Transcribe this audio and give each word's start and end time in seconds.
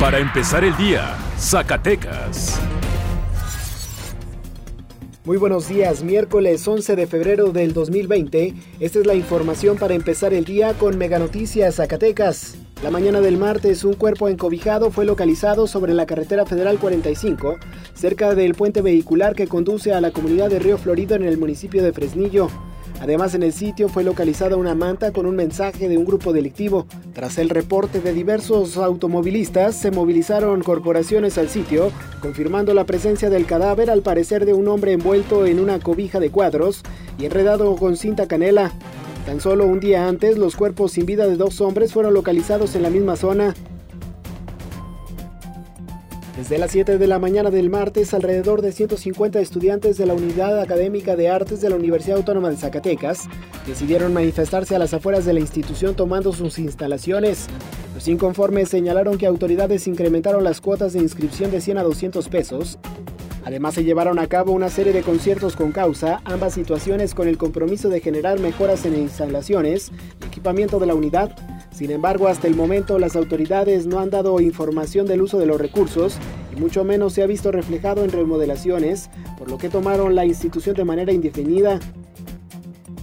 Para 0.00 0.18
empezar 0.18 0.64
el 0.64 0.74
día, 0.78 1.14
Zacatecas. 1.38 2.58
Muy 5.26 5.36
buenos 5.36 5.68
días, 5.68 6.02
miércoles 6.02 6.66
11 6.66 6.96
de 6.96 7.06
febrero 7.06 7.52
del 7.52 7.74
2020. 7.74 8.54
Esta 8.80 8.98
es 8.98 9.06
la 9.06 9.12
información 9.12 9.76
para 9.76 9.92
empezar 9.92 10.32
el 10.32 10.46
día 10.46 10.72
con 10.72 10.96
Mega 10.96 11.18
Noticias 11.18 11.74
Zacatecas. 11.74 12.56
La 12.82 12.90
mañana 12.90 13.20
del 13.20 13.36
martes, 13.36 13.84
un 13.84 13.92
cuerpo 13.92 14.30
encobijado 14.30 14.90
fue 14.90 15.04
localizado 15.04 15.66
sobre 15.66 15.92
la 15.92 16.06
carretera 16.06 16.46
federal 16.46 16.78
45, 16.78 17.58
cerca 17.92 18.34
del 18.34 18.54
puente 18.54 18.80
vehicular 18.80 19.34
que 19.34 19.48
conduce 19.48 19.92
a 19.92 20.00
la 20.00 20.12
comunidad 20.12 20.48
de 20.48 20.60
Río 20.60 20.78
Florido 20.78 21.14
en 21.14 21.24
el 21.24 21.36
municipio 21.36 21.82
de 21.82 21.92
Fresnillo. 21.92 22.48
Además, 23.00 23.34
en 23.34 23.42
el 23.42 23.54
sitio 23.54 23.88
fue 23.88 24.04
localizada 24.04 24.56
una 24.56 24.74
manta 24.74 25.10
con 25.10 25.24
un 25.24 25.34
mensaje 25.34 25.88
de 25.88 25.96
un 25.96 26.04
grupo 26.04 26.34
delictivo. 26.34 26.86
Tras 27.14 27.38
el 27.38 27.48
reporte 27.48 28.00
de 28.00 28.12
diversos 28.12 28.76
automovilistas, 28.76 29.74
se 29.74 29.90
movilizaron 29.90 30.62
corporaciones 30.62 31.38
al 31.38 31.48
sitio, 31.48 31.90
confirmando 32.20 32.74
la 32.74 32.84
presencia 32.84 33.30
del 33.30 33.46
cadáver 33.46 33.90
al 33.90 34.02
parecer 34.02 34.44
de 34.44 34.52
un 34.52 34.68
hombre 34.68 34.92
envuelto 34.92 35.46
en 35.46 35.60
una 35.60 35.78
cobija 35.78 36.20
de 36.20 36.30
cuadros 36.30 36.82
y 37.18 37.24
enredado 37.24 37.74
con 37.76 37.96
cinta 37.96 38.28
canela. 38.28 38.70
Tan 39.24 39.40
solo 39.40 39.64
un 39.66 39.80
día 39.80 40.06
antes, 40.06 40.36
los 40.36 40.54
cuerpos 40.54 40.92
sin 40.92 41.06
vida 41.06 41.26
de 41.26 41.36
dos 41.36 41.62
hombres 41.62 41.94
fueron 41.94 42.12
localizados 42.12 42.74
en 42.74 42.82
la 42.82 42.90
misma 42.90 43.16
zona. 43.16 43.54
Desde 46.40 46.56
las 46.56 46.70
7 46.70 46.96
de 46.96 47.06
la 47.06 47.18
mañana 47.18 47.50
del 47.50 47.68
martes, 47.68 48.14
alrededor 48.14 48.62
de 48.62 48.72
150 48.72 49.40
estudiantes 49.40 49.98
de 49.98 50.06
la 50.06 50.14
Unidad 50.14 50.58
Académica 50.58 51.14
de 51.14 51.28
Artes 51.28 51.60
de 51.60 51.68
la 51.68 51.76
Universidad 51.76 52.16
Autónoma 52.16 52.48
de 52.48 52.56
Zacatecas 52.56 53.28
decidieron 53.66 54.14
manifestarse 54.14 54.74
a 54.74 54.78
las 54.78 54.94
afueras 54.94 55.26
de 55.26 55.34
la 55.34 55.40
institución 55.40 55.94
tomando 55.94 56.32
sus 56.32 56.58
instalaciones. 56.58 57.46
Los 57.94 58.08
inconformes 58.08 58.70
señalaron 58.70 59.18
que 59.18 59.26
autoridades 59.26 59.86
incrementaron 59.86 60.42
las 60.42 60.62
cuotas 60.62 60.94
de 60.94 61.00
inscripción 61.00 61.50
de 61.50 61.60
100 61.60 61.76
a 61.76 61.82
200 61.82 62.26
pesos. 62.30 62.78
Además 63.44 63.74
se 63.74 63.84
llevaron 63.84 64.18
a 64.18 64.26
cabo 64.26 64.52
una 64.52 64.70
serie 64.70 64.94
de 64.94 65.02
conciertos 65.02 65.56
con 65.56 65.72
causa, 65.72 66.22
ambas 66.24 66.54
situaciones 66.54 67.14
con 67.14 67.28
el 67.28 67.36
compromiso 67.36 67.90
de 67.90 68.00
generar 68.00 68.40
mejoras 68.40 68.86
en 68.86 68.96
instalaciones 68.96 69.92
equipamiento 70.26 70.78
de 70.78 70.86
la 70.86 70.94
unidad 70.94 71.36
sin 71.72 71.90
embargo, 71.90 72.28
hasta 72.28 72.46
el 72.46 72.56
momento 72.56 72.98
las 72.98 73.16
autoridades 73.16 73.86
no 73.86 74.00
han 74.00 74.10
dado 74.10 74.40
información 74.40 75.06
del 75.06 75.22
uso 75.22 75.38
de 75.38 75.46
los 75.46 75.60
recursos 75.60 76.18
y 76.54 76.60
mucho 76.60 76.84
menos 76.84 77.14
se 77.14 77.22
ha 77.22 77.26
visto 77.26 77.52
reflejado 77.52 78.04
en 78.04 78.10
remodelaciones, 78.10 79.08
por 79.38 79.50
lo 79.50 79.58
que 79.58 79.68
tomaron 79.68 80.14
la 80.14 80.26
institución 80.26 80.74
de 80.74 80.84
manera 80.84 81.12
indefinida. 81.12 81.80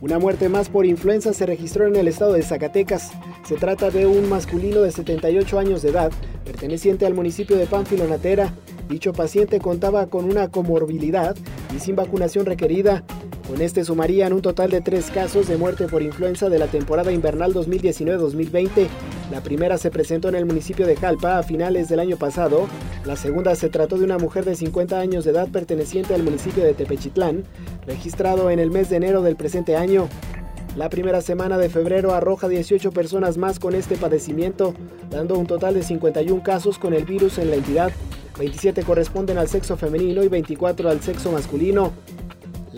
Una 0.00 0.18
muerte 0.18 0.48
más 0.48 0.68
por 0.68 0.86
influenza 0.86 1.32
se 1.32 1.46
registró 1.46 1.86
en 1.86 1.96
el 1.96 2.08
estado 2.08 2.34
de 2.34 2.42
Zacatecas. 2.42 3.10
Se 3.44 3.56
trata 3.56 3.90
de 3.90 4.06
un 4.06 4.28
masculino 4.28 4.82
de 4.82 4.92
78 4.92 5.58
años 5.58 5.82
de 5.82 5.90
edad, 5.90 6.12
perteneciente 6.44 7.06
al 7.06 7.14
municipio 7.14 7.56
de 7.56 7.66
Pánfilo 7.66 8.06
Natera. 8.06 8.54
Dicho 8.88 9.12
paciente 9.12 9.58
contaba 9.60 10.06
con 10.06 10.24
una 10.24 10.48
comorbilidad 10.48 11.36
y 11.74 11.80
sin 11.80 11.96
vacunación 11.96 12.46
requerida. 12.46 13.04
Con 13.48 13.62
este 13.62 13.82
sumarían 13.82 14.34
un 14.34 14.42
total 14.42 14.70
de 14.70 14.82
tres 14.82 15.10
casos 15.10 15.48
de 15.48 15.56
muerte 15.56 15.86
por 15.86 16.02
influenza 16.02 16.50
de 16.50 16.58
la 16.58 16.66
temporada 16.66 17.12
invernal 17.12 17.54
2019-2020. 17.54 18.88
La 19.30 19.40
primera 19.42 19.78
se 19.78 19.90
presentó 19.90 20.28
en 20.28 20.34
el 20.34 20.44
municipio 20.44 20.86
de 20.86 20.96
Jalpa 20.96 21.38
a 21.38 21.42
finales 21.42 21.88
del 21.88 22.00
año 22.00 22.18
pasado. 22.18 22.68
La 23.06 23.16
segunda 23.16 23.54
se 23.54 23.70
trató 23.70 23.96
de 23.96 24.04
una 24.04 24.18
mujer 24.18 24.44
de 24.44 24.54
50 24.54 25.00
años 25.00 25.24
de 25.24 25.30
edad 25.30 25.48
perteneciente 25.48 26.14
al 26.14 26.24
municipio 26.24 26.62
de 26.62 26.74
Tepechitlán, 26.74 27.44
registrado 27.86 28.50
en 28.50 28.58
el 28.58 28.70
mes 28.70 28.90
de 28.90 28.96
enero 28.96 29.22
del 29.22 29.36
presente 29.36 29.76
año. 29.76 30.10
La 30.76 30.90
primera 30.90 31.22
semana 31.22 31.56
de 31.56 31.70
febrero 31.70 32.12
arroja 32.12 32.48
18 32.48 32.92
personas 32.92 33.38
más 33.38 33.58
con 33.58 33.74
este 33.74 33.96
padecimiento, 33.96 34.74
dando 35.10 35.38
un 35.38 35.46
total 35.46 35.72
de 35.72 35.82
51 35.82 36.42
casos 36.42 36.78
con 36.78 36.92
el 36.92 37.06
virus 37.06 37.38
en 37.38 37.48
la 37.48 37.56
entidad. 37.56 37.92
27 38.38 38.82
corresponden 38.82 39.38
al 39.38 39.48
sexo 39.48 39.78
femenino 39.78 40.22
y 40.22 40.28
24 40.28 40.90
al 40.90 41.00
sexo 41.00 41.32
masculino. 41.32 41.94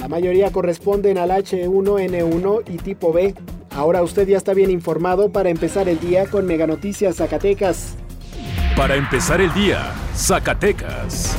La 0.00 0.08
mayoría 0.08 0.50
corresponden 0.50 1.18
al 1.18 1.30
H1N1 1.30 2.62
y 2.70 2.78
tipo 2.78 3.12
B. 3.12 3.34
Ahora 3.70 4.02
usted 4.02 4.27
ya 4.27 4.38
está 4.38 4.55
bien 4.55 4.70
informado 4.70 5.30
para 5.30 5.50
empezar 5.50 5.88
el 5.88 6.00
día 6.00 6.27
con 6.27 6.46
Mega 6.46 6.66
Noticias 6.66 7.16
Zacatecas. 7.16 7.96
Para 8.77 8.96
empezar 8.96 9.42
el 9.42 9.52
día, 9.52 9.92
Zacatecas. 10.14 11.36